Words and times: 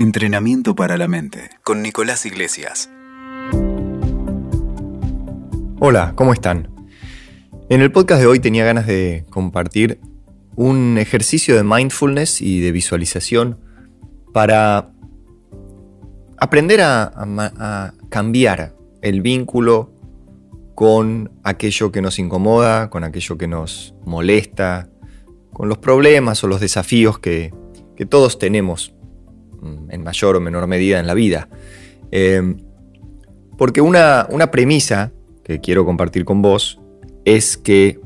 Entrenamiento 0.00 0.76
para 0.76 0.96
la 0.96 1.08
mente 1.08 1.50
con 1.64 1.82
Nicolás 1.82 2.24
Iglesias. 2.24 2.88
Hola, 5.80 6.12
¿cómo 6.14 6.32
están? 6.32 6.70
En 7.68 7.80
el 7.80 7.90
podcast 7.90 8.20
de 8.20 8.28
hoy 8.28 8.38
tenía 8.38 8.64
ganas 8.64 8.86
de 8.86 9.24
compartir 9.28 9.98
un 10.54 10.98
ejercicio 10.98 11.56
de 11.56 11.64
mindfulness 11.64 12.40
y 12.40 12.60
de 12.60 12.70
visualización 12.70 13.58
para 14.32 14.92
aprender 16.36 16.80
a, 16.80 17.92
cambiar 18.08 18.76
el 19.02 19.20
vínculo 19.20 19.92
con 20.76 21.32
aquello 21.42 21.90
que 21.90 22.02
nos 22.02 22.20
incomoda, 22.20 22.88
con 22.88 23.02
aquello 23.02 23.36
que 23.36 23.48
nos 23.48 23.96
molesta, 24.06 24.90
con 25.52 25.68
los 25.68 25.78
problemas 25.78 26.44
o 26.44 26.46
los 26.46 26.60
desafíos 26.60 27.18
que, 27.18 27.52
todos 28.08 28.38
tenemos 28.38 28.94
en 29.90 30.02
mayor 30.02 30.36
o 30.36 30.40
menor 30.40 30.66
medida 30.66 31.00
en 31.00 31.06
la 31.06 31.14
vida. 31.14 31.48
Eh, 32.10 32.56
porque 33.58 33.80
una, 33.80 34.28
premisa 34.52 35.12
que 35.42 35.60
quiero 35.60 35.84
compartir 35.84 36.24
con 36.24 36.40
vos 36.40 36.80
es 37.24 37.56
que 37.56 38.00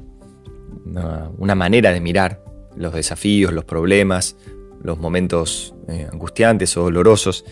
una, 1.38 1.54
manera 1.54 1.92
de 1.92 2.00
mirar 2.00 2.42
los 2.74 2.94
desafíos, 2.94 3.52
los 3.52 3.64
problemas, 3.64 4.36
los 4.82 4.98
momentos 4.98 5.74
eh, 5.88 6.08
angustiantes 6.10 6.76
o 6.76 6.84
dolorosos, 6.84 7.44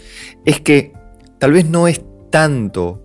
es 0.47 0.61
que 0.61 0.93
tal 1.39 1.53
vez 1.53 1.67
no 1.69 1.89
es 1.89 2.03
tanto 2.31 3.05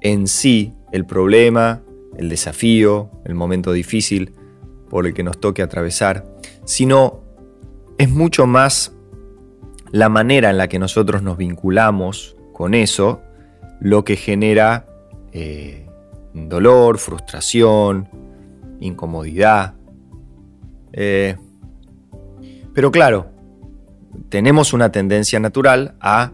en 0.00 0.26
sí 0.26 0.74
el 0.92 1.06
problema, 1.06 1.82
el 2.16 2.28
desafío, 2.28 3.10
el 3.24 3.34
momento 3.34 3.72
difícil 3.72 4.32
por 4.90 5.06
el 5.06 5.14
que 5.14 5.22
nos 5.22 5.38
toque 5.38 5.62
atravesar, 5.62 6.26
sino 6.64 7.22
es 7.98 8.10
mucho 8.10 8.46
más 8.46 8.92
la 9.90 10.08
manera 10.08 10.50
en 10.50 10.58
la 10.58 10.68
que 10.68 10.78
nosotros 10.78 11.22
nos 11.22 11.36
vinculamos 11.36 12.36
con 12.52 12.74
eso, 12.74 13.22
lo 13.80 14.04
que 14.04 14.16
genera 14.16 14.86
eh, 15.32 15.86
dolor, 16.34 16.98
frustración, 16.98 18.08
incomodidad. 18.80 19.74
Eh, 20.92 21.36
pero 22.74 22.90
claro, 22.90 23.30
tenemos 24.28 24.72
una 24.72 24.92
tendencia 24.92 25.40
natural 25.40 25.94
a 26.00 26.32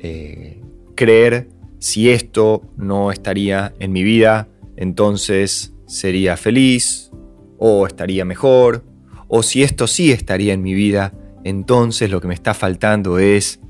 eh, 0.00 0.62
creer 0.94 1.48
si 1.78 2.10
esto 2.10 2.62
no 2.76 3.12
estaría 3.12 3.72
en 3.78 3.92
mi 3.92 4.02
vida, 4.02 4.48
entonces 4.76 5.74
sería 5.86 6.36
feliz 6.36 7.10
o 7.58 7.86
estaría 7.86 8.24
mejor, 8.24 8.84
o 9.28 9.42
si 9.42 9.62
esto 9.62 9.86
sí 9.86 10.10
estaría 10.10 10.52
en 10.52 10.62
mi 10.62 10.74
vida, 10.74 11.12
entonces 11.44 12.10
lo 12.10 12.20
que 12.20 12.28
me 12.28 12.34
está 12.34 12.54
faltando 12.54 13.18
es 13.18 13.60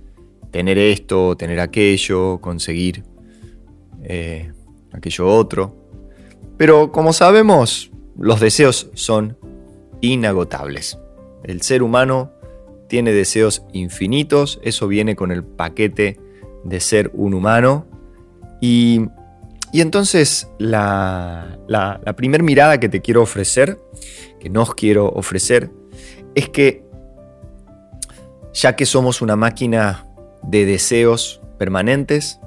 tener 0.51 0.79
esto, 0.79 1.37
tener 1.37 1.61
aquello, 1.61 2.41
conseguir 2.41 3.05
eh, 4.03 4.53
aquello 4.93 5.27
otro. 5.27 5.77
Pero 6.57 6.91
como 6.91 7.13
sabemos, 7.13 7.91
los 8.19 8.41
deseos 8.41 8.91
son 8.95 9.37
inagotables. 10.01 10.99
El 11.45 11.63
ser 11.63 11.83
humano 11.83 12.33
tiene 12.89 13.13
deseos 13.13 13.65
infinitos, 13.73 14.59
eso 14.63 14.89
viene 14.89 15.15
con 15.15 15.31
el 15.31 15.45
paquete 15.45 16.19
de 16.65 16.81
ser 16.81 17.11
un 17.15 17.35
humano. 17.35 17.87
Y, 18.61 19.03
entonces 19.73 20.51
la, 20.59 21.59
la, 21.69 22.01
la 22.05 22.17
primera 22.17 22.43
mirada 22.43 22.81
que 22.81 22.89
te 22.89 23.03
quiero 23.03 23.23
ofrecer, 23.23 23.79
que 24.41 24.49
nos 24.49 24.75
quiero 24.75 25.09
ofrecer, 25.09 25.71
es 26.35 26.49
que 26.49 26.88
ya 28.59 28.75
que 28.75 28.87
somos 28.87 29.23
una 29.23 29.37
máquina 29.37 30.05
de 30.43 30.67
deseos 30.67 31.41
permanentes 31.59 32.41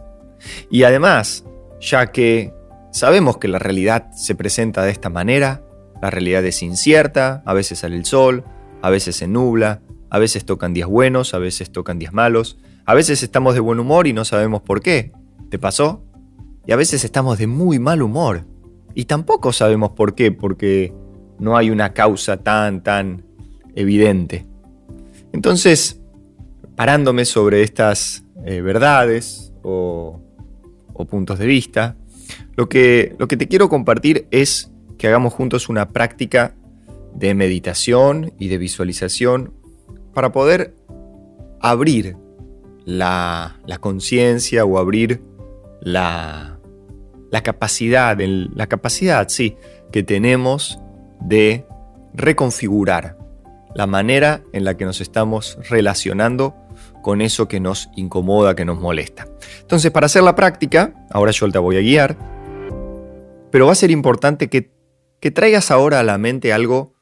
y 0.70 0.84
además, 0.84 1.46
ya 1.80 2.08
que 2.08 2.54
sabemos 2.92 3.38
que 3.38 3.48
la 3.48 3.60
realidad 3.60 4.12
se 4.12 4.36
presenta 4.36 4.84
de 4.84 4.92
esta 4.92 5.10
manera, 5.10 5.64
la 6.02 6.10
realidad 6.10 6.44
es 6.46 6.64
incierta, 6.64 7.42
a 7.46 7.54
veces 7.54 7.80
sale 7.80 7.96
el 7.96 8.04
sol, 8.04 8.44
a 8.82 8.90
veces 8.90 9.16
se 9.16 9.28
nubla, 9.28 9.80
a 10.10 10.20
veces 10.20 10.44
tocan 10.44 10.74
días 10.74 10.90
buenos, 10.90 11.34
a 11.34 11.38
veces 11.38 11.72
tocan 11.72 11.98
días 11.98 12.12
malos, 12.12 12.58
a 12.86 12.94
veces 12.94 13.24
estamos 13.24 13.54
de 13.54 13.62
buen 13.62 13.80
humor 13.80 14.06
y 14.06 14.12
no 14.12 14.26
sabemos 14.26 14.62
por 14.64 14.82
qué. 14.82 15.14
¿Te 15.50 15.60
pasó? 15.60 16.04
Y 16.68 16.74
a 16.74 16.76
veces 16.76 17.06
estamos 17.06 17.38
de 17.38 17.48
muy 17.48 17.80
mal 17.80 18.02
humor 18.02 18.46
y 18.96 19.06
tampoco 19.06 19.54
sabemos 19.54 19.92
por 19.92 20.14
qué, 20.14 20.34
porque 20.34 20.94
no 21.40 21.56
hay 21.56 21.70
una 21.70 21.94
causa 21.94 22.36
tan, 22.36 22.84
tan 22.84 23.24
evidente. 23.76 24.46
Entonces, 25.32 26.01
parándome 26.76 27.26
sobre 27.26 27.64
estas 27.64 28.24
eh, 28.46 28.62
verdades 28.62 29.54
o, 29.64 30.20
puntos 31.10 31.40
de 31.40 31.48
vista, 31.48 31.96
lo 32.56 32.70
que, 32.70 33.16
lo 33.18 33.28
que 33.28 33.36
te 33.36 33.48
quiero 33.48 33.70
compartir 33.70 34.28
es 34.30 34.72
que 35.00 35.08
hagamos 35.08 35.34
juntos 35.34 35.68
una 35.68 35.90
práctica 35.90 36.54
de 37.16 37.34
meditación 37.34 38.34
y 38.38 38.50
de 38.50 38.60
visualización 38.60 39.52
para 40.14 40.32
poder 40.32 40.76
abrir 41.60 42.18
la, 42.86 43.60
conciencia 43.80 44.64
o 44.64 44.78
abrir 44.78 45.24
la, 45.82 46.60
la 47.32 47.42
capacidad, 47.42 48.16
la 48.20 48.68
capacidad, 48.68 49.28
sí, 49.30 49.56
que 49.92 50.04
tenemos 50.04 50.80
de 51.20 51.66
reconfigurar 52.14 53.18
la 53.76 53.88
manera 53.88 54.44
en 54.54 54.64
la 54.64 54.76
que 54.78 54.86
nos 54.86 55.02
estamos 55.02 55.58
relacionando 55.70 56.56
con 57.02 57.22
eso 57.22 57.48
que 57.48 57.60
nos 57.60 57.90
incomoda, 57.96 58.56
que 58.56 58.66
nos 58.66 58.80
molesta. 58.80 59.28
Entonces, 59.62 59.92
para 59.92 60.06
hacer 60.06 60.24
la 60.24 60.36
práctica, 60.36 60.94
ahora 61.10 61.32
yo 61.32 61.50
te 61.50 61.58
voy 61.58 61.78
a 61.78 61.82
guiar, 61.82 62.18
pero 63.52 63.66
va 63.66 63.72
a 63.72 63.76
ser 63.76 63.92
importante 63.92 64.50
que, 64.50 64.72
que 65.20 65.32
traigas 65.32 65.72
ahora 65.72 66.00
a 66.00 66.04
la 66.04 66.18
mente 66.18 66.54
algo 66.54 66.94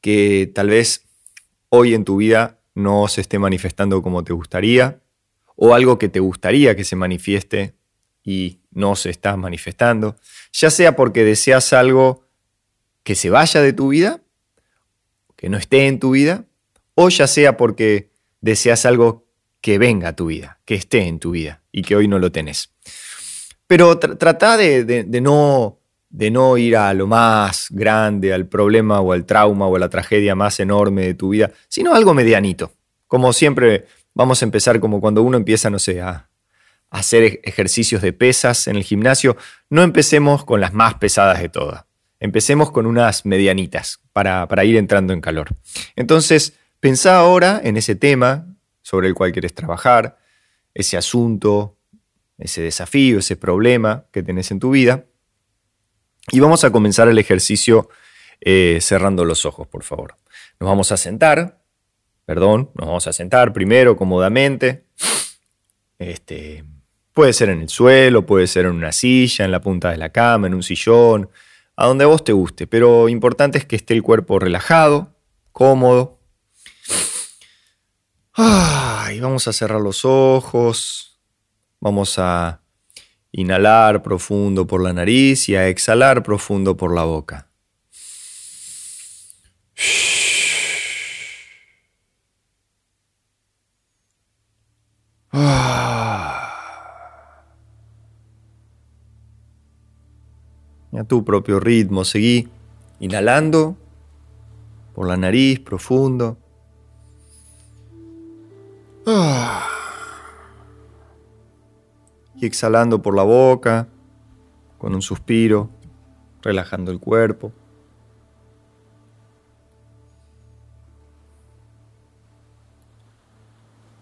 que 0.00 0.50
tal 0.54 0.68
vez 0.68 1.06
hoy 1.68 1.94
en 1.94 2.04
tu 2.04 2.16
vida 2.16 2.60
no 2.74 3.08
se 3.08 3.20
esté 3.20 3.38
manifestando 3.38 4.02
como 4.02 4.24
te 4.24 4.32
gustaría, 4.32 5.00
o 5.56 5.74
algo 5.74 5.98
que 5.98 6.08
te 6.08 6.20
gustaría 6.20 6.74
que 6.76 6.84
se 6.84 6.96
manifieste 6.96 7.76
y 8.22 8.60
no 8.70 8.96
se 8.96 9.10
está 9.10 9.36
manifestando, 9.36 10.16
ya 10.52 10.70
sea 10.70 10.96
porque 10.96 11.24
deseas 11.24 11.72
algo 11.72 12.26
que 13.02 13.14
se 13.14 13.30
vaya 13.30 13.60
de 13.60 13.72
tu 13.72 13.88
vida, 13.88 14.23
que 15.44 15.50
no 15.50 15.58
esté 15.58 15.88
en 15.88 15.98
tu 15.98 16.12
vida, 16.12 16.46
o 16.94 17.10
ya 17.10 17.26
sea 17.26 17.58
porque 17.58 18.08
deseas 18.40 18.86
algo 18.86 19.26
que 19.60 19.76
venga 19.76 20.08
a 20.08 20.16
tu 20.16 20.28
vida, 20.28 20.58
que 20.64 20.74
esté 20.74 21.02
en 21.02 21.18
tu 21.18 21.32
vida 21.32 21.60
y 21.70 21.82
que 21.82 21.96
hoy 21.96 22.08
no 22.08 22.18
lo 22.18 22.32
tenés. 22.32 22.70
Pero 23.66 23.98
trata 23.98 24.56
de, 24.56 25.04
no, 25.20 25.80
de 26.08 26.30
no 26.30 26.56
ir 26.56 26.78
a 26.78 26.94
lo 26.94 27.06
más 27.06 27.66
grande, 27.68 28.32
al 28.32 28.46
problema 28.46 29.02
o 29.02 29.12
al 29.12 29.26
trauma 29.26 29.66
o 29.66 29.76
a 29.76 29.78
la 29.78 29.90
tragedia 29.90 30.34
más 30.34 30.60
enorme 30.60 31.04
de 31.04 31.12
tu 31.12 31.28
vida, 31.28 31.52
sino 31.68 31.94
algo 31.94 32.14
medianito. 32.14 32.72
Como 33.06 33.34
siempre, 33.34 33.84
vamos 34.14 34.40
a 34.40 34.46
empezar 34.46 34.80
como 34.80 34.98
cuando 34.98 35.22
uno 35.22 35.36
empieza, 35.36 35.68
no 35.68 35.78
sé, 35.78 36.00
a, 36.00 36.30
hacer 36.88 37.40
ejercicios 37.44 38.00
de 38.00 38.14
pesas 38.14 38.66
en 38.66 38.76
el 38.76 38.82
gimnasio, 38.82 39.36
no 39.68 39.82
empecemos 39.82 40.42
con 40.46 40.62
las 40.62 40.72
más 40.72 40.94
pesadas 40.94 41.38
de 41.38 41.50
todas. 41.50 41.84
Empecemos 42.24 42.70
con 42.70 42.86
unas 42.86 43.26
medianitas 43.26 44.00
para, 44.14 44.64
ir 44.64 44.78
entrando 44.78 45.12
en 45.12 45.20
calor. 45.20 45.48
Entonces, 45.94 46.58
pensá 46.80 47.18
ahora 47.18 47.60
en 47.62 47.76
ese 47.76 47.96
tema 47.96 48.46
sobre 48.80 49.08
el 49.08 49.14
cual 49.14 49.30
quieres 49.30 49.52
trabajar, 49.54 50.16
ese 50.72 50.96
asunto, 50.96 51.76
ese 52.38 52.62
desafío, 52.62 53.18
ese 53.18 53.36
problema 53.36 54.06
que 54.10 54.22
tenés 54.22 54.50
en 54.52 54.58
tu 54.58 54.70
vida. 54.70 55.04
Y 56.32 56.40
vamos 56.40 56.64
a 56.64 56.72
comenzar 56.72 57.08
el 57.08 57.18
ejercicio 57.18 57.90
eh, 58.40 58.78
cerrando 58.80 59.26
los 59.26 59.44
ojos, 59.44 59.68
por 59.68 59.82
favor. 59.82 60.16
Nos 60.58 60.70
vamos 60.70 60.92
a 60.92 60.96
sentar, 60.96 61.60
perdón, 62.24 62.70
nos 62.74 62.86
vamos 62.86 63.06
a 63.06 63.12
sentar 63.12 63.52
primero 63.52 63.98
cómodamente. 63.98 64.86
Este, 65.98 66.64
puede 67.12 67.34
ser 67.34 67.50
en 67.50 67.60
el 67.60 67.68
suelo, 67.68 68.24
puede 68.24 68.46
ser 68.46 68.64
en 68.64 68.72
una 68.72 68.92
silla, 68.92 69.44
en 69.44 69.50
la 69.50 69.60
punta 69.60 69.90
de 69.90 69.98
la 69.98 70.08
cama, 70.08 70.46
en 70.46 70.54
un 70.54 70.62
sillón, 70.62 71.28
a 71.76 71.86
donde 71.86 72.04
a 72.04 72.06
vos 72.06 72.22
te 72.24 72.32
guste, 72.32 72.66
pero 72.66 73.08
importante 73.08 73.58
es 73.58 73.64
que 73.64 73.76
esté 73.76 73.94
el 73.94 74.02
cuerpo 74.02 74.38
relajado, 74.38 75.12
cómodo. 75.52 76.18
y 78.36 79.20
vamos 79.20 79.46
a 79.48 79.52
cerrar 79.52 79.80
los 79.80 80.04
ojos, 80.04 81.20
vamos 81.80 82.18
a 82.18 82.60
inhalar 83.32 84.02
profundo 84.02 84.66
por 84.66 84.82
la 84.82 84.92
nariz 84.92 85.48
y 85.48 85.56
a 85.56 85.68
exhalar 85.68 86.22
profundo 86.22 86.76
por 86.76 86.94
la 86.94 87.04
boca. 87.04 87.48
A 100.98 101.04
tu 101.04 101.24
propio 101.24 101.60
ritmo. 101.60 102.04
Seguí 102.04 102.48
inhalando 103.00 103.76
por 104.94 105.08
la 105.08 105.16
nariz 105.16 105.60
profundo. 105.60 106.38
Ah. 109.06 109.68
y 112.36 112.46
exhalando 112.46 113.02
por 113.02 113.14
la 113.14 113.22
boca, 113.22 113.88
con 114.78 114.94
un 114.94 115.02
suspiro, 115.02 115.70
relajando 116.42 116.90
el 116.90 116.98
cuerpo. 116.98 117.52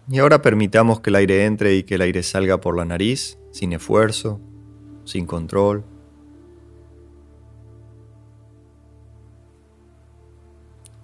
Y 0.09 0.19
ahora 0.19 0.41
permitamos 0.41 0.99
que 0.99 1.09
el 1.09 1.15
aire 1.15 1.45
entre 1.45 1.75
y 1.75 1.83
que 1.83 1.95
el 1.95 2.01
aire 2.01 2.23
salga 2.23 2.59
por 2.59 2.75
la 2.77 2.85
nariz, 2.85 3.37
sin 3.51 3.73
esfuerzo, 3.73 4.39
sin 5.05 5.25
control. 5.25 5.85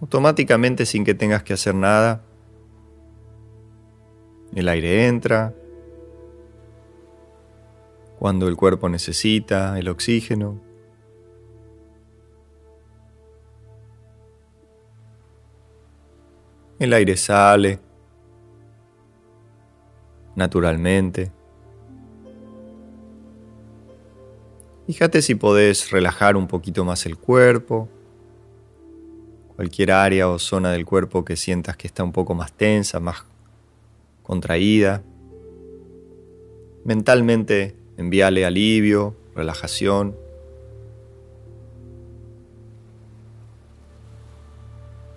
Automáticamente 0.02 0.86
sin 0.86 1.04
que 1.04 1.14
tengas 1.14 1.44
que 1.44 1.54
hacer 1.54 1.76
nada, 1.76 2.24
el 4.56 4.68
aire 4.68 5.08
entra 5.08 5.54
cuando 8.18 8.48
el 8.48 8.56
cuerpo 8.56 8.90
necesita 8.90 9.78
el 9.80 9.88
oxígeno. 9.90 10.60
El 16.80 16.94
aire 16.94 17.18
sale 17.18 17.80
naturalmente. 20.36 21.32
Fíjate 24.88 25.22
si 25.22 25.36
podés 25.36 25.92
relajar 25.92 26.36
un 26.36 26.48
poquito 26.48 26.84
más 26.84 27.06
el 27.06 27.18
cuerpo, 27.18 27.88
cualquier 29.60 29.92
área 29.92 30.30
o 30.30 30.40
zona 30.40 30.72
del 30.72 30.86
cuerpo 30.86 31.26
que 31.26 31.36
sientas 31.36 31.76
que 31.76 31.88
está 31.88 32.02
un 32.02 32.14
poco 32.14 32.34
más 32.34 32.54
tensa, 32.54 33.02
más 33.02 33.26
contraída. 34.24 35.04
Mentalmente 36.86 37.76
envíale 37.98 38.46
alivio, 38.46 39.18
relajación. 39.36 40.16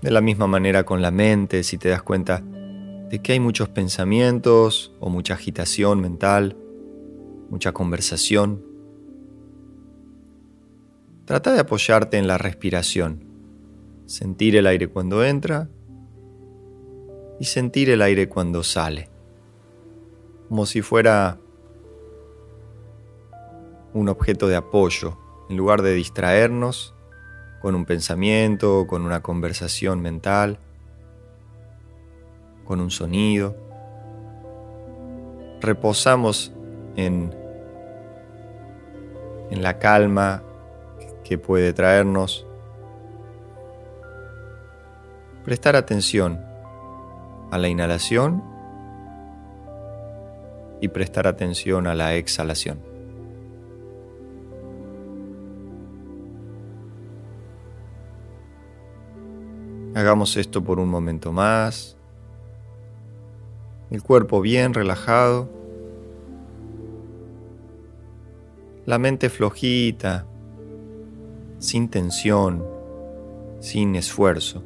De 0.00 0.10
la 0.10 0.20
misma 0.20 0.48
manera 0.48 0.82
con 0.82 1.02
la 1.02 1.12
mente, 1.12 1.62
si 1.62 1.78
te 1.78 1.90
das 1.90 2.02
cuenta 2.02 2.42
de 3.10 3.20
que 3.22 3.34
hay 3.34 3.38
muchos 3.38 3.68
pensamientos 3.68 4.92
o 4.98 5.08
mucha 5.08 5.34
agitación 5.34 6.00
mental, 6.00 6.56
mucha 7.48 7.70
conversación, 7.70 8.60
trata 11.26 11.52
de 11.52 11.60
apoyarte 11.60 12.18
en 12.18 12.26
la 12.26 12.38
respiración, 12.38 13.31
sentir 14.12 14.56
el 14.56 14.66
aire 14.66 14.88
cuando 14.88 15.24
entra 15.24 15.70
y 17.40 17.46
sentir 17.46 17.88
el 17.88 18.02
aire 18.02 18.28
cuando 18.28 18.62
sale, 18.62 19.08
como 20.50 20.66
si 20.66 20.82
fuera 20.82 21.38
un 23.94 24.10
objeto 24.10 24.48
de 24.48 24.56
apoyo, 24.56 25.16
en 25.48 25.56
lugar 25.56 25.80
de 25.80 25.94
distraernos 25.94 26.94
con 27.62 27.74
un 27.74 27.86
pensamiento, 27.86 28.86
con 28.86 29.06
una 29.06 29.22
conversación 29.22 30.02
mental, 30.02 30.58
con 32.66 32.82
un 32.82 32.90
sonido. 32.90 33.56
Reposamos 35.62 36.52
en, 36.96 37.34
en 39.50 39.62
la 39.62 39.78
calma 39.78 40.42
que 41.24 41.38
puede 41.38 41.72
traernos. 41.72 42.46
Prestar 45.44 45.74
atención 45.74 46.40
a 47.50 47.58
la 47.58 47.68
inhalación 47.68 48.44
y 50.80 50.86
prestar 50.86 51.26
atención 51.26 51.88
a 51.88 51.94
la 51.94 52.14
exhalación. 52.14 52.78
Hagamos 59.96 60.36
esto 60.36 60.62
por 60.62 60.78
un 60.78 60.88
momento 60.88 61.32
más. 61.32 61.96
El 63.90 64.02
cuerpo 64.02 64.40
bien 64.40 64.74
relajado. 64.74 65.50
La 68.86 68.98
mente 68.98 69.28
flojita, 69.28 70.24
sin 71.58 71.88
tensión, 71.88 72.64
sin 73.60 73.96
esfuerzo. 73.96 74.62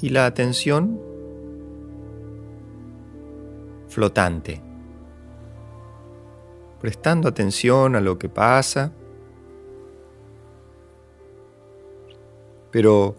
Y 0.00 0.08
la 0.08 0.26
atención 0.26 1.00
flotante, 3.88 4.62
prestando 6.80 7.28
atención 7.28 7.96
a 7.96 8.00
lo 8.00 8.18
que 8.18 8.28
pasa, 8.28 8.92
pero 12.70 13.16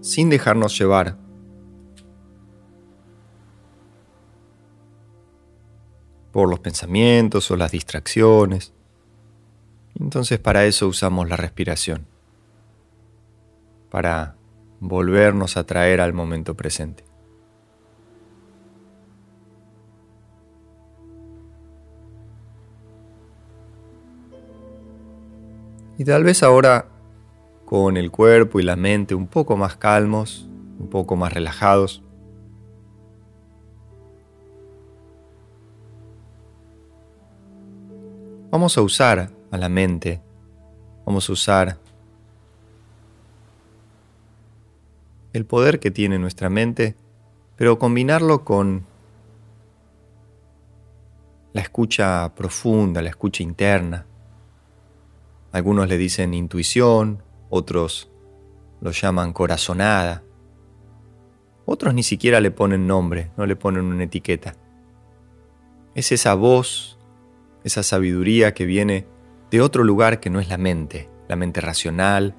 sin 0.00 0.30
dejarnos 0.30 0.78
llevar. 0.78 1.16
por 6.36 6.50
los 6.50 6.60
pensamientos 6.60 7.50
o 7.50 7.56
las 7.56 7.72
distracciones. 7.72 8.74
Entonces 9.98 10.38
para 10.38 10.66
eso 10.66 10.86
usamos 10.86 11.26
la 11.30 11.36
respiración, 11.36 12.06
para 13.88 14.35
volvernos 14.80 15.56
a 15.56 15.64
traer 15.64 16.00
al 16.00 16.12
momento 16.12 16.54
presente. 16.54 17.04
Y 25.98 26.04
tal 26.04 26.24
vez 26.24 26.42
ahora 26.42 26.88
con 27.64 27.96
el 27.96 28.10
cuerpo 28.10 28.60
y 28.60 28.62
la 28.62 28.76
mente 28.76 29.14
un 29.14 29.26
poco 29.26 29.56
más 29.56 29.76
calmos, 29.76 30.48
un 30.78 30.88
poco 30.88 31.16
más 31.16 31.32
relajados, 31.32 32.02
vamos 38.50 38.76
a 38.76 38.82
usar 38.82 39.30
a 39.50 39.58
la 39.58 39.68
mente, 39.68 40.22
vamos 41.06 41.28
a 41.28 41.32
usar 41.32 41.78
el 45.36 45.46
poder 45.46 45.78
que 45.78 45.90
tiene 45.90 46.18
nuestra 46.18 46.50
mente, 46.50 46.96
pero 47.56 47.78
combinarlo 47.78 48.44
con 48.44 48.86
la 51.52 51.60
escucha 51.60 52.34
profunda, 52.34 53.02
la 53.02 53.10
escucha 53.10 53.42
interna. 53.42 54.06
Algunos 55.52 55.88
le 55.88 55.96
dicen 55.98 56.34
intuición, 56.34 57.22
otros 57.48 58.10
lo 58.80 58.90
llaman 58.90 59.32
corazonada, 59.32 60.22
otros 61.64 61.94
ni 61.94 62.02
siquiera 62.02 62.40
le 62.40 62.50
ponen 62.50 62.86
nombre, 62.86 63.30
no 63.36 63.46
le 63.46 63.56
ponen 63.56 63.84
una 63.84 64.04
etiqueta. 64.04 64.54
Es 65.94 66.12
esa 66.12 66.34
voz, 66.34 66.98
esa 67.64 67.82
sabiduría 67.82 68.54
que 68.54 68.66
viene 68.66 69.06
de 69.50 69.60
otro 69.60 69.82
lugar 69.82 70.20
que 70.20 70.30
no 70.30 70.40
es 70.40 70.48
la 70.48 70.58
mente, 70.58 71.08
la 71.28 71.36
mente 71.36 71.60
racional, 71.60 72.34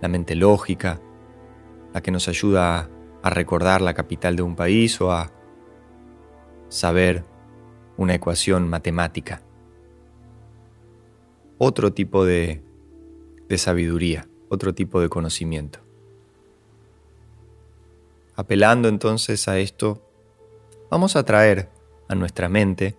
la 0.00 0.08
mente 0.08 0.34
lógica, 0.34 1.00
la 1.94 2.02
que 2.02 2.10
nos 2.10 2.28
ayuda 2.28 2.90
a 3.22 3.30
recordar 3.30 3.80
la 3.80 3.94
capital 3.94 4.36
de 4.36 4.42
un 4.42 4.56
país 4.56 5.00
o 5.00 5.12
a 5.12 5.30
saber 6.68 7.24
una 7.96 8.14
ecuación 8.14 8.68
matemática. 8.68 9.42
Otro 11.56 11.92
tipo 11.92 12.24
de, 12.24 12.62
de 13.48 13.58
sabiduría, 13.58 14.28
otro 14.48 14.74
tipo 14.74 15.00
de 15.00 15.08
conocimiento. 15.08 15.78
Apelando 18.34 18.88
entonces 18.88 19.46
a 19.46 19.58
esto, 19.58 20.02
vamos 20.90 21.14
a 21.14 21.24
traer 21.24 21.70
a 22.08 22.16
nuestra 22.16 22.48
mente 22.48 22.96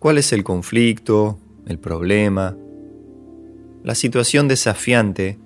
cuál 0.00 0.18
es 0.18 0.32
el 0.32 0.42
conflicto, 0.42 1.38
el 1.66 1.78
problema, 1.78 2.56
la 3.84 3.94
situación 3.94 4.48
desafiante 4.48 5.38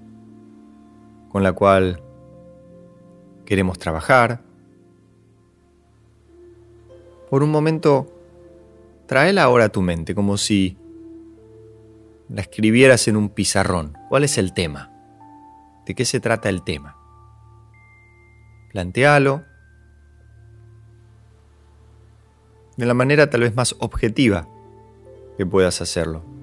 con 1.35 1.43
la 1.43 1.53
cual 1.53 2.01
queremos 3.45 3.77
trabajar. 3.77 4.41
Por 7.29 7.43
un 7.43 7.51
momento, 7.51 8.07
tráela 9.09 9.43
ahora 9.43 9.65
a 9.65 9.69
tu 9.69 9.83
mente 9.83 10.15
como 10.15 10.37
si 10.37 10.79
la 12.29 12.41
escribieras 12.41 13.09
en 13.09 13.17
un 13.17 13.31
pizarrón. 13.31 13.99
¿Cuál 14.09 14.23
es 14.23 14.39
el 14.39 14.55
tema? 14.55 14.93
¿De 15.85 15.97
qué 15.97 16.05
se 16.05 16.21
trata 16.21 16.49
el 16.49 16.63
tema? 16.63 16.97
Plantealo 18.71 19.43
de 22.77 22.87
la 22.87 22.95
manera 22.95 23.29
tal 23.29 23.41
vez 23.41 23.57
más 23.57 23.75
objetiva 23.81 24.47
que 25.37 25.45
puedas 25.45 25.81
hacerlo. 25.81 26.34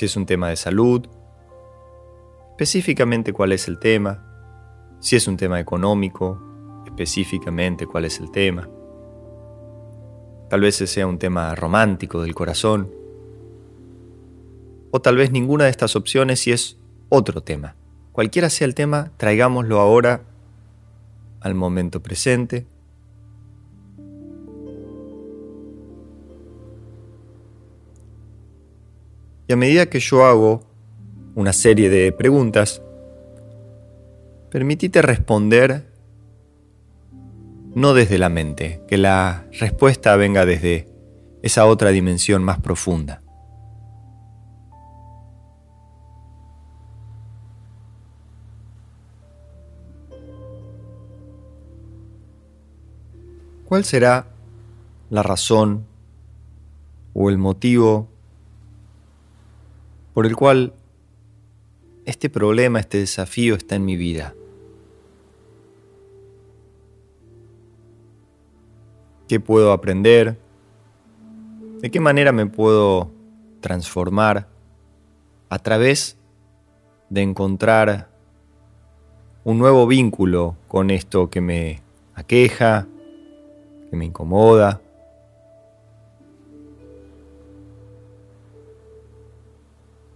Si 0.00 0.06
es 0.06 0.16
un 0.16 0.24
tema 0.24 0.48
de 0.48 0.56
salud, 0.56 1.06
específicamente 2.52 3.34
cuál 3.34 3.52
es 3.52 3.68
el 3.68 3.78
tema, 3.78 4.24
si 4.98 5.16
es 5.16 5.28
un 5.28 5.36
tema 5.36 5.60
económico, 5.60 6.40
específicamente 6.86 7.86
cuál 7.86 8.06
es 8.06 8.18
el 8.18 8.30
tema. 8.30 8.66
Tal 10.48 10.62
vez 10.62 10.76
sea 10.76 11.06
un 11.06 11.18
tema 11.18 11.54
romántico 11.54 12.22
del 12.22 12.34
corazón. 12.34 12.90
O 14.90 15.02
tal 15.02 15.18
vez 15.18 15.32
ninguna 15.32 15.64
de 15.64 15.70
estas 15.70 15.94
opciones 15.96 16.40
si 16.40 16.52
es 16.52 16.78
otro 17.10 17.42
tema. 17.42 17.76
Cualquiera 18.12 18.48
sea 18.48 18.64
el 18.64 18.74
tema, 18.74 19.12
traigámoslo 19.18 19.80
ahora 19.80 20.22
al 21.42 21.54
momento 21.54 22.02
presente. 22.02 22.66
Y 29.50 29.52
a 29.52 29.56
medida 29.56 29.86
que 29.86 29.98
yo 29.98 30.24
hago 30.26 30.62
una 31.34 31.52
serie 31.52 31.90
de 31.90 32.12
preguntas, 32.12 32.80
permitite 34.48 35.02
responder 35.02 35.90
no 37.74 37.92
desde 37.92 38.18
la 38.18 38.28
mente, 38.28 38.80
que 38.86 38.96
la 38.96 39.48
respuesta 39.58 40.14
venga 40.14 40.46
desde 40.46 40.86
esa 41.42 41.66
otra 41.66 41.90
dimensión 41.90 42.44
más 42.44 42.60
profunda. 42.60 43.22
¿Cuál 53.64 53.84
será 53.84 54.28
la 55.10 55.24
razón 55.24 55.86
o 57.14 57.30
el 57.30 57.38
motivo 57.38 58.09
por 60.14 60.26
el 60.26 60.36
cual 60.36 60.74
este 62.04 62.28
problema, 62.30 62.80
este 62.80 62.98
desafío 62.98 63.54
está 63.54 63.76
en 63.76 63.84
mi 63.84 63.96
vida? 63.96 64.34
¿Qué 69.28 69.38
puedo 69.40 69.72
aprender? 69.72 70.38
¿De 71.80 71.90
qué 71.90 72.00
manera 72.00 72.32
me 72.32 72.46
puedo 72.46 73.10
transformar 73.60 74.48
a 75.48 75.58
través 75.58 76.16
de 77.10 77.22
encontrar 77.22 78.08
un 79.44 79.58
nuevo 79.58 79.86
vínculo 79.86 80.56
con 80.68 80.90
esto 80.90 81.30
que 81.30 81.40
me 81.40 81.82
aqueja, 82.14 82.86
que 83.90 83.96
me 83.96 84.04
incomoda. 84.04 84.80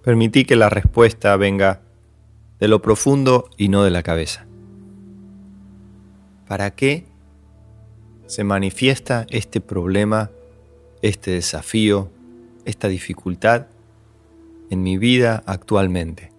Permití 0.05 0.45
que 0.45 0.55
la 0.55 0.69
respuesta 0.69 1.35
venga 1.39 1.81
de 2.61 2.69
lo 2.69 2.83
profundo 2.83 3.49
y 3.57 3.69
no 3.69 3.85
de 3.85 3.91
la 3.91 4.03
cabeza. 4.03 4.47
¿Para 6.47 6.73
qué 6.73 7.07
se 8.27 8.45
manifiesta 8.45 9.25
este 9.31 9.63
problema, 9.63 10.31
este 11.01 11.31
desafío, 11.31 12.11
esta 12.67 12.89
dificultad 12.89 13.69
en 14.69 14.83
mi 14.83 14.99
vida 14.99 15.43
actualmente? 15.47 16.31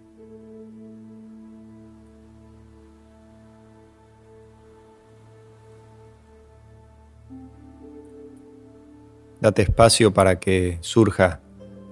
Date 9.41 9.63
espacio 9.63 10.13
para 10.13 10.39
que 10.39 10.77
surja 10.81 11.39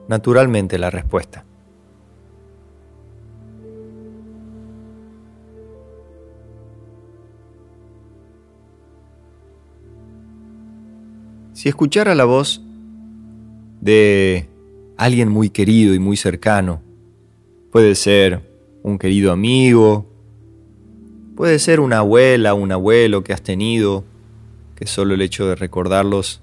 naturalmente 0.07 0.77
la 0.77 0.91
respuesta. 0.91 1.45
Si 11.63 11.69
escuchara 11.69 12.13
la 12.13 12.25
voz 12.25 12.61
de 13.79 14.49
alguien 14.97 15.29
muy 15.29 15.49
querido 15.49 15.93
y 15.93 15.99
muy 15.99 16.17
cercano, 16.17 16.81
puede 17.71 17.95
ser 17.95 18.41
un 18.81 18.99
querido 18.99 19.31
amigo, 19.31 20.05
puede 21.37 21.59
ser 21.59 21.79
una 21.79 21.99
abuela, 21.99 22.53
un 22.53 22.73
abuelo 22.73 23.23
que 23.23 23.31
has 23.31 23.41
tenido, 23.41 24.03
que 24.75 24.87
solo 24.87 25.13
el 25.13 25.21
hecho 25.21 25.47
de 25.47 25.55
recordarlos 25.55 26.41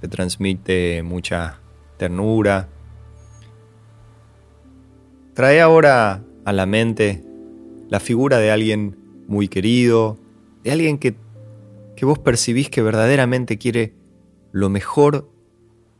te 0.00 0.08
transmite 0.08 1.04
mucha 1.04 1.60
ternura. 1.96 2.68
Trae 5.34 5.60
ahora 5.60 6.24
a 6.44 6.52
la 6.52 6.66
mente 6.66 7.22
la 7.88 8.00
figura 8.00 8.38
de 8.38 8.50
alguien 8.50 8.98
muy 9.28 9.46
querido, 9.46 10.18
de 10.64 10.72
alguien 10.72 10.98
que, 10.98 11.14
que 11.94 12.04
vos 12.04 12.18
percibís 12.18 12.68
que 12.70 12.82
verdaderamente 12.82 13.56
quiere 13.56 13.97
lo 14.52 14.68
mejor 14.68 15.28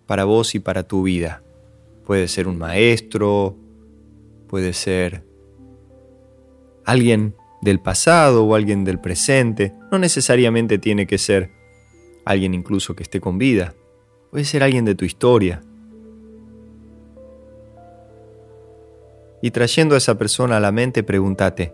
para 0.06 0.24
vos 0.24 0.54
y 0.54 0.60
para 0.60 0.84
tu 0.84 1.02
vida. 1.02 1.42
Puede 2.04 2.28
ser 2.28 2.48
un 2.48 2.58
maestro, 2.58 3.56
puede 4.48 4.72
ser 4.72 5.24
alguien 6.84 7.34
del 7.60 7.80
pasado 7.80 8.44
o 8.44 8.54
alguien 8.54 8.84
del 8.84 8.98
presente. 8.98 9.74
No 9.92 9.98
necesariamente 9.98 10.78
tiene 10.78 11.06
que 11.06 11.18
ser 11.18 11.50
alguien 12.24 12.54
incluso 12.54 12.96
que 12.96 13.02
esté 13.02 13.20
con 13.20 13.38
vida. 13.38 13.74
Puede 14.30 14.44
ser 14.44 14.62
alguien 14.62 14.84
de 14.84 14.94
tu 14.94 15.04
historia. 15.04 15.60
Y 19.40 19.50
trayendo 19.50 19.94
a 19.94 19.98
esa 19.98 20.18
persona 20.18 20.56
a 20.56 20.60
la 20.60 20.72
mente, 20.72 21.02
pregúntate, 21.02 21.72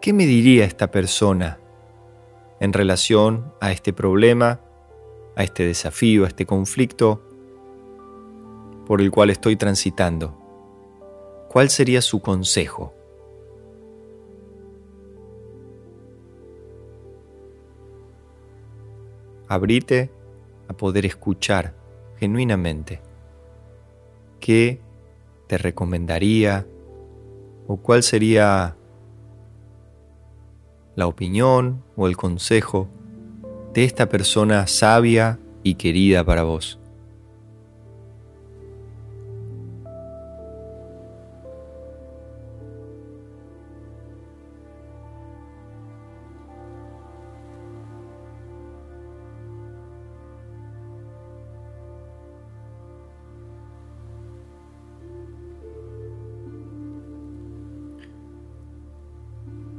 ¿qué 0.00 0.12
me 0.12 0.26
diría 0.26 0.64
esta 0.64 0.90
persona 0.90 1.58
en 2.60 2.72
relación 2.72 3.52
a 3.60 3.70
este 3.72 3.92
problema, 3.92 4.60
a 5.36 5.44
este 5.44 5.64
desafío, 5.64 6.24
a 6.24 6.28
este 6.28 6.46
conflicto 6.46 7.22
por 8.86 9.00
el 9.00 9.10
cual 9.10 9.30
estoy 9.30 9.56
transitando? 9.56 10.34
¿Cuál 11.48 11.70
sería 11.70 12.02
su 12.02 12.20
consejo? 12.20 12.94
Abrite 19.48 20.10
a 20.68 20.72
poder 20.72 21.06
escuchar 21.06 21.74
genuinamente 22.18 23.00
qué 24.40 24.80
te 25.46 25.58
recomendaría 25.58 26.66
o 27.68 27.76
cuál 27.76 28.02
sería 28.02 28.76
la 30.96 31.06
opinión 31.06 31.84
o 31.96 32.08
el 32.08 32.16
consejo 32.16 32.88
de 33.76 33.84
esta 33.84 34.08
persona 34.08 34.66
sabia 34.66 35.38
y 35.62 35.74
querida 35.74 36.24
para 36.24 36.44
vos. 36.44 36.80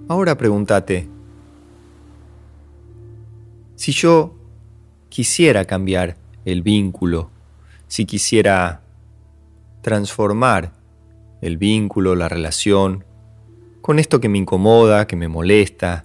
Ahora 0.07 0.37
pregúntate, 0.37 1.16
si 3.87 3.93
yo 3.93 4.35
quisiera 5.07 5.63
cambiar 5.63 6.17
el 6.43 6.61
vínculo, 6.61 7.31
si 7.87 8.05
quisiera 8.05 8.81
transformar 9.81 10.73
el 11.39 11.55
vínculo, 11.55 12.13
la 12.13 12.27
relación, 12.27 13.05
con 13.79 13.97
esto 13.97 14.19
que 14.19 14.27
me 14.27 14.39
incomoda, 14.39 15.07
que 15.07 15.15
me 15.15 15.29
molesta, 15.29 16.03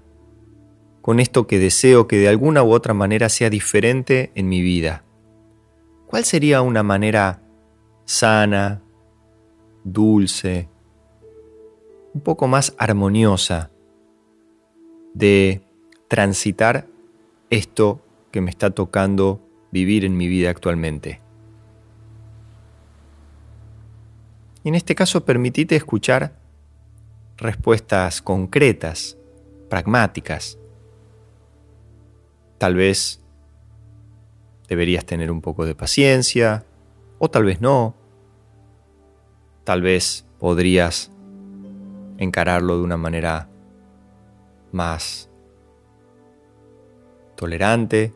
con 1.00 1.18
esto 1.18 1.48
que 1.48 1.58
deseo 1.58 2.06
que 2.06 2.18
de 2.18 2.28
alguna 2.28 2.62
u 2.62 2.70
otra 2.70 2.94
manera 2.94 3.28
sea 3.28 3.50
diferente 3.50 4.30
en 4.36 4.48
mi 4.48 4.62
vida. 4.62 5.02
¿Cuál 6.06 6.24
sería 6.24 6.62
una 6.62 6.84
manera 6.84 7.42
sana, 8.04 8.80
dulce, 9.82 10.68
un 12.14 12.20
poco 12.20 12.46
más 12.46 12.76
armoniosa 12.78 13.72
de 15.14 15.62
transitar 16.06 16.91
esto 17.52 18.00
que 18.30 18.40
me 18.40 18.48
está 18.48 18.70
tocando 18.70 19.46
vivir 19.70 20.06
en 20.06 20.16
mi 20.16 20.26
vida 20.26 20.48
actualmente. 20.48 21.20
Y 24.64 24.70
en 24.70 24.74
este 24.74 24.94
caso 24.94 25.26
permitite 25.26 25.76
escuchar 25.76 26.34
respuestas 27.36 28.22
concretas, 28.22 29.18
pragmáticas. 29.68 30.58
Tal 32.56 32.74
vez 32.74 33.20
deberías 34.66 35.04
tener 35.04 35.30
un 35.30 35.42
poco 35.42 35.66
de 35.66 35.74
paciencia, 35.74 36.64
o 37.18 37.28
tal 37.28 37.44
vez 37.44 37.60
no. 37.60 37.94
Tal 39.64 39.82
vez 39.82 40.24
podrías 40.38 41.10
encararlo 42.16 42.78
de 42.78 42.84
una 42.84 42.96
manera 42.96 43.50
más 44.70 45.28
tolerante, 47.42 48.14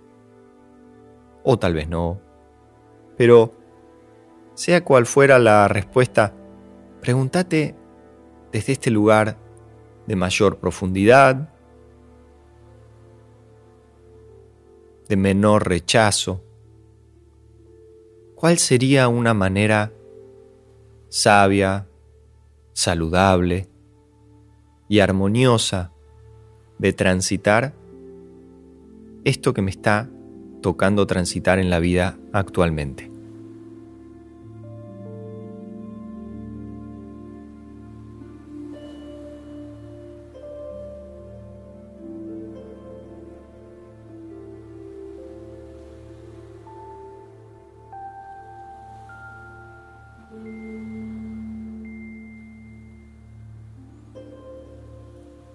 o 1.43 1.59
tal 1.59 1.75
vez 1.75 1.89
no. 1.89 2.21
Pero, 3.17 3.53
sea 4.55 4.85
cual 4.85 5.05
fuera 5.05 5.41
la 5.41 5.67
respuesta, 5.67 6.33
pregúntate 7.01 7.75
desde 8.53 8.75
este 8.75 8.93
lugar 8.93 9.37
de 10.07 10.15
mayor 10.15 10.59
profundidad, 10.59 11.53
de 15.09 15.17
menor 15.17 15.69
rechazo, 15.69 16.45
¿cuál 18.37 18.59
sería 18.59 19.09
una 19.09 19.35
manera 19.35 19.93
sabia, 21.09 21.89
saludable 22.75 23.69
y 24.89 25.01
armoniosa 25.01 25.91
de 26.79 26.93
transitar 26.93 27.75
esto 29.27 29.53
que 29.53 29.61
me 29.61 29.73
está 29.73 30.09
tocando 30.63 31.05
transitar 31.09 31.59
en 31.59 31.69
la 31.69 31.81
vida 31.81 32.17
actualmente. 32.33 33.11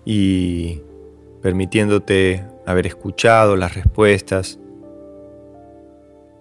y 0.04 0.82
permitiéndote 1.42 2.51
haber 2.66 2.88
escuchado 2.88 3.56
las 3.56 3.76
respuestas 3.76 4.60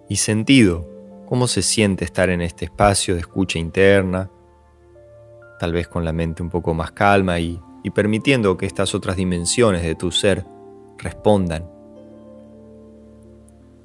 y 0.07 0.17
sentido 0.17 0.87
cómo 1.25 1.47
se 1.47 1.61
siente 1.61 2.03
estar 2.03 2.29
en 2.29 2.41
este 2.41 2.65
espacio 2.65 3.13
de 3.13 3.21
escucha 3.21 3.57
interna, 3.57 4.29
tal 5.59 5.71
vez 5.71 5.87
con 5.87 6.03
la 6.03 6.11
mente 6.11 6.43
un 6.43 6.49
poco 6.49 6.73
más 6.73 6.91
calma 6.91 7.39
y, 7.39 7.61
permitiendo 7.95 8.57
que 8.57 8.65
estas 8.65 8.93
otras 8.93 9.15
dimensiones 9.15 9.81
de 9.81 9.95
tu 9.95 10.11
ser 10.11 10.45
respondan. 10.97 11.69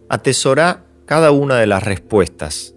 Atesora 0.09 0.85
cada 1.07 1.31
una 1.31 1.57
de 1.57 1.67
las 1.67 1.85
respuestas. 1.85 2.75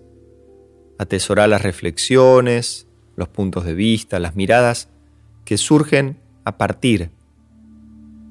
Atesora 0.98 1.48
las 1.48 1.62
reflexiones, 1.62 2.88
los 3.16 3.28
puntos 3.28 3.66
de 3.66 3.74
vista, 3.74 4.20
las 4.20 4.36
miradas 4.36 4.90
que 5.46 5.58
surgen 5.58 6.20
a 6.46 6.58
partir 6.58 7.12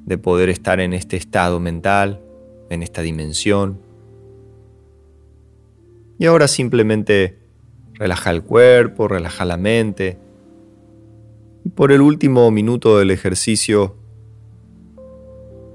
de 0.09 0.17
poder 0.17 0.49
estar 0.49 0.81
en 0.81 0.95
este 0.95 1.19
estado 1.19 1.61
mental, 1.61 2.23
en 2.71 2.83
esta 2.83 3.03
dimensión. 3.03 3.79
Y 6.19 6.25
ahora 6.25 6.49
simplemente 6.49 7.39
relaja 7.93 8.31
el 8.31 8.43
cuerpo, 8.43 9.07
relaja 9.07 9.45
la 9.45 9.59
mente. 9.59 10.19
Y 11.63 11.69
por 11.69 11.93
el 11.93 12.01
último 12.01 12.51
minuto 12.51 12.99
del 12.99 13.11
ejercicio, 13.11 13.97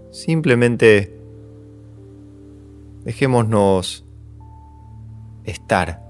simplemente 0.09 1.15
dejémonos 3.05 4.03
estar, 5.43 6.01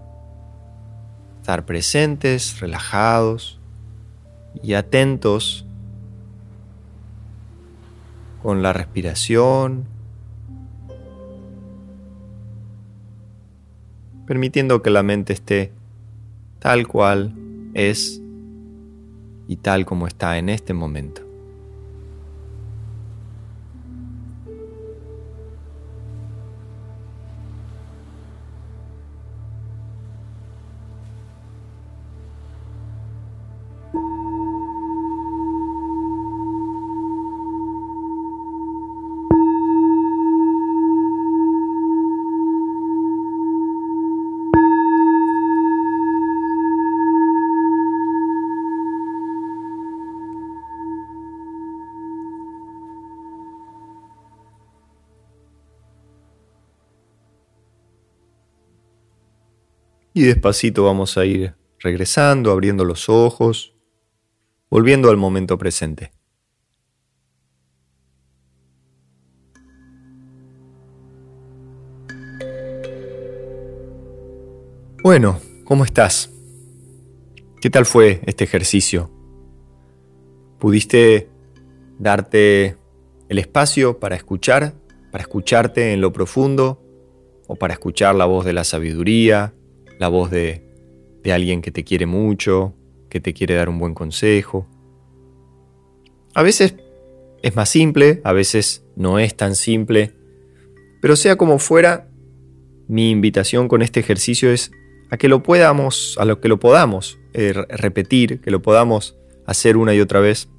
estar 1.42 1.66
presentes, 1.66 2.62
relajados 2.62 3.60
y 4.64 4.76
atentos 4.76 5.66
con 8.44 8.62
la 8.62 8.74
respiración, 8.74 9.86
permitiendo 14.28 14.82
que 14.82 14.90
la 14.90 15.02
mente 15.02 15.32
esté 15.32 15.72
tal 16.60 16.88
cual 16.88 17.34
es 17.74 18.22
y 19.48 19.56
tal 19.56 19.86
como 19.86 20.08
está 20.08 20.38
en 20.38 20.50
este 20.50 20.74
momento. 20.74 21.23
Y 60.24 60.26
despacito 60.26 60.86
vamos 60.86 61.18
a 61.18 61.26
ir 61.26 61.54
regresando, 61.80 62.52
abriendo 62.52 62.86
los 62.86 63.10
ojos, 63.10 63.76
volviendo 64.70 65.10
al 65.10 65.18
momento 65.18 65.58
presente. 65.58 66.14
Bueno, 75.04 75.42
¿cómo 75.66 75.84
estás? 75.84 76.32
¿Qué 77.60 77.70
tal 77.70 77.86
fue 77.86 78.22
este 78.26 78.46
ejercicio? 78.46 79.12
¿Pudiste 80.58 81.28
darte 82.00 82.78
el 83.28 83.40
espacio 83.40 84.00
para 84.00 84.16
escuchar, 84.16 84.74
para 85.12 85.24
escucharte 85.24 85.92
en 85.92 86.00
lo 86.00 86.14
profundo 86.14 86.82
o 87.48 87.58
para 87.58 87.74
escuchar 87.74 88.16
la 88.16 88.24
voz 88.24 88.46
de 88.46 88.54
la 88.54 88.64
sabiduría, 88.64 89.54
la 90.04 90.10
voz 90.10 90.30
de, 90.32 90.62
alguien 91.32 91.62
que 91.62 91.72
te 91.72 91.86
quiere 91.86 92.06
mucho, 92.06 92.74
que 93.10 93.22
te 93.22 93.34
quiere 93.34 93.56
dar 93.56 93.70
un 93.70 93.80
buen 93.80 93.94
consejo. 93.94 94.68
A 96.34 96.44
veces 96.44 96.76
es 97.42 97.56
más 97.56 97.70
simple, 97.70 98.20
a 98.26 98.34
veces 98.34 98.84
no 98.98 99.18
es 99.18 99.34
tan 99.38 99.56
simple, 99.56 100.12
pero 101.02 101.16
sea 101.16 101.38
como 101.38 101.58
fuera, 101.58 102.10
mi 102.90 103.12
invitación 103.12 103.70
con 103.70 103.82
este 103.82 104.02
ejercicio 104.02 104.52
es 104.52 104.72
a 105.10 105.16
que 105.16 105.30
lo 105.30 105.42
podamos, 105.42 106.18
a 106.20 106.26
lo 106.26 106.42
que 106.42 106.50
lo 106.50 106.60
podamos 106.60 107.18
eh, 107.34 107.54
repetir, 107.54 108.42
que 108.42 108.52
lo 108.52 108.62
podamos 108.62 109.16
hacer 109.46 109.78
una 109.78 109.96
y 109.96 110.02
otra 110.02 110.20
vez, 110.20 110.50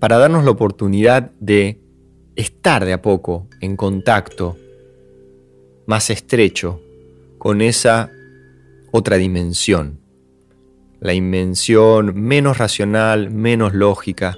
para 0.00 0.18
darnos 0.18 0.44
la 0.44 0.50
oportunidad 0.50 1.30
de 1.38 1.78
estar 2.34 2.84
de 2.84 2.94
a 2.94 3.00
poco 3.00 3.46
en 3.60 3.76
contacto 3.76 4.56
más 5.86 6.10
estrecho 6.10 6.80
con 7.38 7.60
esa 7.60 8.10
otra 8.90 9.16
dimensión. 9.16 10.00
La 11.00 11.12
dimensión 11.12 12.20
menos 12.20 12.58
racional, 12.58 13.30
menos 13.30 13.74
lógica, 13.74 14.36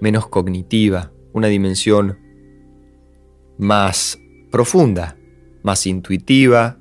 menos 0.00 0.28
cognitiva, 0.28 1.12
una 1.32 1.48
dimensión 1.48 2.18
más 3.58 4.18
profunda, 4.50 5.16
más 5.62 5.86
intuitiva, 5.86 6.78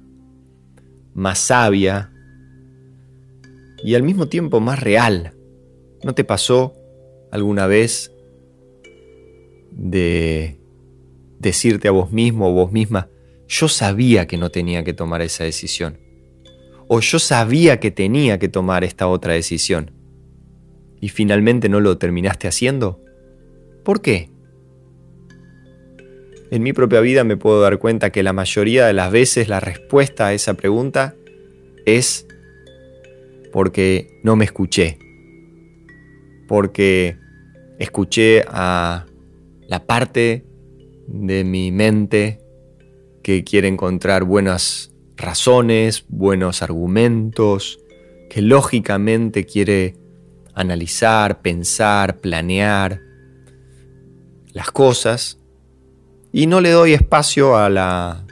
más 1.13 1.39
sabia 1.39 2.11
y 3.83 3.95
al 3.95 4.03
mismo 4.03 4.27
tiempo 4.27 4.59
más 4.59 4.79
real. 4.79 5.33
¿No 6.03 6.13
te 6.13 6.23
pasó 6.23 6.73
alguna 7.31 7.67
vez 7.67 8.11
de 9.71 10.59
decirte 11.39 11.87
a 11.87 11.91
vos 11.91 12.11
mismo 12.11 12.49
o 12.49 12.53
vos 12.53 12.71
misma, 12.71 13.09
yo 13.47 13.67
sabía 13.67 14.25
que 14.25 14.37
no 14.37 14.49
tenía 14.49 14.83
que 14.83 14.93
tomar 14.93 15.21
esa 15.21 15.43
decisión? 15.43 16.04
O 16.87 16.99
yo 16.99 17.19
sabía 17.19 17.79
que 17.79 17.91
tenía 17.91 18.39
que 18.39 18.47
tomar 18.47 18.83
esta 18.83 19.07
otra 19.07 19.33
decisión 19.33 19.91
y 21.01 21.09
finalmente 21.09 21.69
no 21.69 21.79
lo 21.79 21.97
terminaste 21.97 22.47
haciendo? 22.47 23.01
¿Por 23.83 24.01
qué? 24.01 24.29
En 26.51 26.63
mi 26.63 26.73
propia 26.73 27.01
vida 27.01 27.23
me 27.23 27.37
puedo 27.37 27.61
dar 27.61 27.79
cuenta 27.79 28.11
que 28.11 28.23
la 28.23 28.33
mayoría 28.33 28.85
de 28.85 28.93
las 28.93 29.11
veces 29.11 29.49
la 29.49 29.59
respuesta 29.59 30.27
a 30.27 30.33
esa 30.33 30.53
pregunta 30.53 31.15
es 31.85 32.27
porque 33.51 34.19
no 34.23 34.35
me 34.35 34.45
escuché, 34.45 34.97
porque 36.47 37.17
escuché 37.79 38.45
a 38.47 39.05
la 39.67 39.85
parte 39.85 40.45
de 41.07 41.43
mi 41.43 41.71
mente 41.71 42.39
que 43.23 43.43
quiere 43.43 43.67
encontrar 43.67 44.23
buenas 44.23 44.94
razones, 45.17 46.05
buenos 46.09 46.61
argumentos, 46.61 47.79
que 48.29 48.41
lógicamente 48.41 49.45
quiere 49.45 49.95
analizar, 50.53 51.41
pensar, 51.41 52.19
planear. 52.19 53.01
las 54.53 54.71
cosas 54.71 55.37
y 56.31 56.47
no 56.47 56.61
le 56.61 56.71
doy 56.71 56.93
espacio 56.93 57.57
a 57.57 57.69
la, 57.69 58.25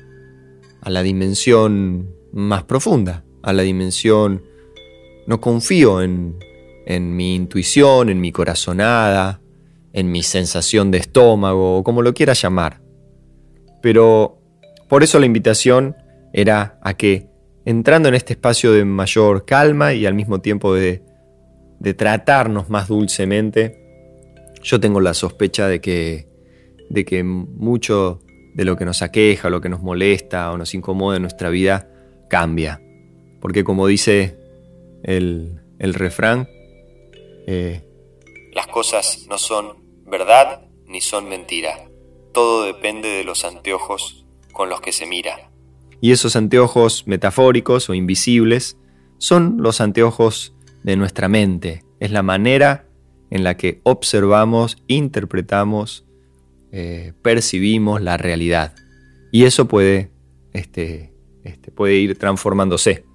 a 0.81 0.89
la 0.89 1.03
dimensión 1.03 2.13
más 2.31 2.63
profunda, 2.63 3.23
a 3.41 3.53
la 3.53 3.61
dimensión, 3.63 4.43
no 5.27 5.39
confío 5.39 6.01
en, 6.01 6.37
en 6.85 7.15
mi 7.15 7.35
intuición, 7.35 8.09
en 8.09 8.19
mi 8.19 8.31
corazonada, 8.31 9.41
en 9.93 10.11
mi 10.11 10.23
sensación 10.23 10.91
de 10.91 10.97
estómago, 10.97 11.77
o 11.77 11.83
como 11.83 12.01
lo 12.01 12.13
quieras 12.13 12.41
llamar. 12.41 12.81
Pero 13.81 14.39
por 14.89 15.03
eso 15.03 15.19
la 15.19 15.25
invitación 15.25 15.95
era 16.33 16.79
a 16.81 16.95
que, 16.95 17.29
entrando 17.63 18.09
en 18.09 18.15
este 18.15 18.33
espacio 18.33 18.73
de 18.73 18.83
mayor 18.83 19.45
calma 19.45 19.93
y 19.93 20.05
al 20.05 20.15
mismo 20.15 20.41
tiempo 20.41 20.73
de, 20.73 21.03
tratarnos 21.97 22.69
más 22.69 22.87
dulcemente, 22.87 23.79
yo 24.61 24.79
tengo 24.79 25.01
la 25.01 25.13
sospecha 25.13 25.67
de 25.67 25.81
que, 25.81 26.27
de 26.89 27.05
que 27.05 27.23
mucho 27.23 28.21
de 28.55 28.65
lo 28.65 28.77
que 28.77 28.85
nos 28.85 29.01
aqueja, 29.01 29.49
lo 29.49 29.61
que 29.61 29.69
nos 29.69 29.81
molesta 29.81 30.51
o 30.51 30.57
nos 30.57 30.73
incomoda 30.73 31.17
en 31.17 31.23
nuestra 31.23 31.49
vida 31.49 31.89
cambia. 32.29 32.81
Porque 33.41 33.63
como 33.65 33.87
dice 33.87 34.37
el, 35.03 35.61
el 35.79 35.93
refrán, 35.93 36.47
eh, 37.47 37.81
las 38.53 38.67
cosas 38.67 39.25
no 39.27 39.37
son 39.37 39.83
verdad 40.05 40.61
ni 40.85 41.01
son 41.01 41.27
mentira. 41.27 41.89
Todo 42.33 42.63
depende 42.63 43.09
de 43.09 43.23
los 43.23 43.43
anteojos 43.43 44.25
con 44.53 44.69
los 44.69 44.79
que 44.79 44.93
se 44.93 45.05
mira. 45.05 45.52
Y 46.03 46.11
esos 46.11 46.35
anteojos 46.35 47.07
metafóricos 47.07 47.89
o 47.89 47.93
invisibles 47.93 48.77
son 49.19 49.55
los 49.59 49.79
anteojos 49.79 50.53
de 50.83 50.97
nuestra 50.97 51.29
mente. 51.29 51.85
Es 52.01 52.11
la 52.11 52.21
manera 52.21 52.89
en 53.29 53.45
la 53.45 53.55
que 53.55 53.79
observamos, 53.83 54.75
interpretamos, 54.87 56.05
eh, 56.73 57.13
percibimos 57.21 58.01
la 58.01 58.17
realidad. 58.17 58.75
Y 59.31 59.45
eso 59.45 59.69
puede, 59.69 60.11
este, 60.51 61.13
este, 61.45 61.71
puede 61.71 61.95
ir 61.95 62.17
transformándose, 62.17 63.05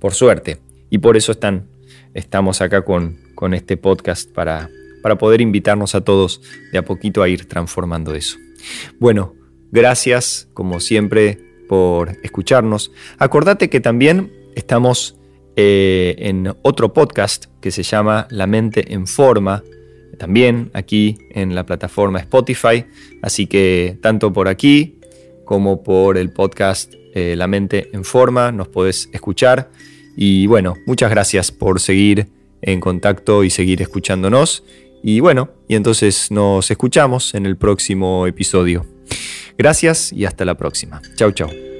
por 0.00 0.12
suerte. 0.12 0.58
Y 0.90 0.98
por 0.98 1.16
eso 1.16 1.30
están, 1.30 1.68
estamos 2.12 2.60
acá 2.60 2.84
con, 2.84 3.20
con 3.36 3.54
este 3.54 3.76
podcast 3.76 4.28
para, 4.32 4.68
para 5.00 5.16
poder 5.16 5.40
invitarnos 5.40 5.94
a 5.94 6.00
todos 6.00 6.40
de 6.72 6.78
a 6.78 6.84
poquito 6.84 7.22
a 7.22 7.28
ir 7.28 7.46
transformando 7.46 8.16
eso. 8.16 8.36
Bueno, 8.98 9.36
gracias 9.70 10.48
como 10.54 10.80
siempre 10.80 11.51
por 11.72 12.18
escucharnos. 12.22 12.92
Acordate 13.16 13.70
que 13.70 13.80
también 13.80 14.30
estamos 14.54 15.16
eh, 15.56 16.14
en 16.18 16.54
otro 16.60 16.92
podcast 16.92 17.46
que 17.62 17.70
se 17.70 17.82
llama 17.82 18.26
La 18.28 18.46
mente 18.46 18.92
en 18.92 19.06
forma, 19.06 19.62
también 20.18 20.70
aquí 20.74 21.16
en 21.30 21.54
la 21.54 21.64
plataforma 21.64 22.18
Spotify, 22.18 22.84
así 23.22 23.46
que 23.46 23.96
tanto 24.02 24.34
por 24.34 24.48
aquí 24.48 24.98
como 25.46 25.82
por 25.82 26.18
el 26.18 26.30
podcast 26.30 26.92
eh, 27.14 27.36
La 27.38 27.46
mente 27.46 27.88
en 27.94 28.04
forma 28.04 28.52
nos 28.52 28.68
podés 28.68 29.08
escuchar 29.14 29.70
y 30.14 30.46
bueno, 30.46 30.74
muchas 30.84 31.08
gracias 31.08 31.50
por 31.50 31.80
seguir 31.80 32.28
en 32.60 32.80
contacto 32.80 33.44
y 33.44 33.48
seguir 33.48 33.80
escuchándonos 33.80 34.62
y 35.02 35.20
bueno, 35.20 35.48
y 35.68 35.76
entonces 35.76 36.30
nos 36.30 36.70
escuchamos 36.70 37.34
en 37.34 37.46
el 37.46 37.56
próximo 37.56 38.26
episodio. 38.26 38.91
Gracias 39.58 40.12
y 40.12 40.24
hasta 40.24 40.44
la 40.44 40.56
próxima. 40.56 41.00
Chau, 41.16 41.30
chau. 41.32 41.71